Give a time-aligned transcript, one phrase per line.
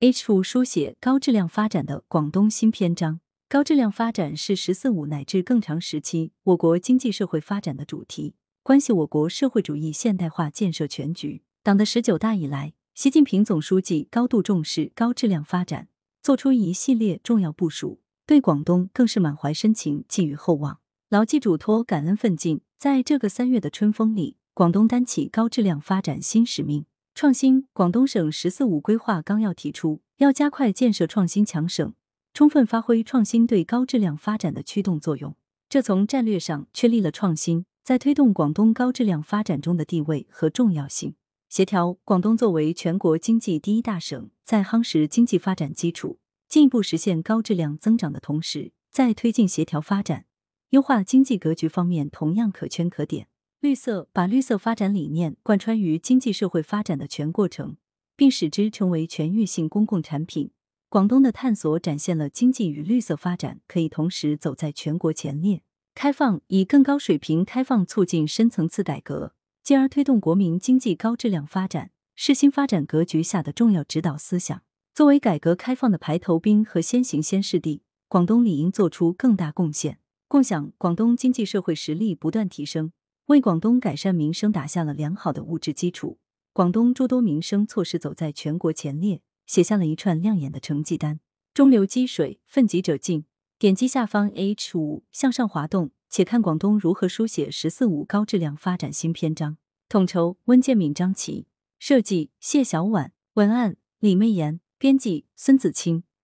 [0.00, 3.20] H 五书写高质量发展的广东新篇章。
[3.48, 11.42] 高质量发展是“十四五”乃至更长时期我国经济社会发展的主题，关系我国社会主义现代化建设全局。
[11.62, 15.88] 党的十九大以来，习近平总书记高度重视高质量发展，
[16.20, 20.80] 作出一系列重要部署，对广东更是满怀深情，寄予厚望。
[21.08, 26.84] 牢记嘱托，感恩奋进，在这个三月的春风里，广东担起高质量发展新使命。
[27.18, 31.94] 创新，广东省“十四五”规划纲要提出，要加快建设创新强省，
[32.34, 35.34] 充分发挥创新对高质量发展的驱动作用。
[35.70, 41.14] 这从战略上确立了创新在推动广东高质量发展中的地位和重要性。
[41.48, 46.18] 协调广东作为全国经济第一大省，在夯实经济发展基础，
[46.50, 50.26] 进一步实现高质量增长的同时，在推进协调发展。
[50.68, 53.28] 优化经济格局方面同样可圈可点。
[53.66, 57.76] 绿色把绿色发展理念贯穿于经济社会发展的全过程，
[58.14, 60.52] 并使之成为全域性公共产品。
[60.88, 65.62] 广东的探索展现了经济与绿色发展可以同时走在全国前列。
[65.96, 74.62] 开放以更高水平开放促进深层次改革，进而推动国民经济高质量发展，是新发展格局下的重要指导思想。
[74.94, 79.98] 作为改革开放的排头兵和先行先试地，广东理应做出更大贡献。
[80.28, 82.92] 共享广东经济社会实力不断提升，
[83.26, 86.20] 为广东改善民生打下了良好的物质基础。
[86.52, 91.18] 广东诸多民生措施走在全国前列，写下了一串亮眼的成绩单。
[91.52, 93.24] 中流击水，奋楫者进。
[93.58, 99.56] 点击下方 H 五向上滑动，且看广东如何书写“十四五”高质量发展新篇章。
[99.88, 101.48] 统筹温建敏、张琪，
[101.80, 106.04] 设计谢小婉，文案李媚妍，编辑孙子清。